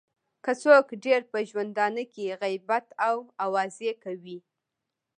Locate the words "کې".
2.13-2.37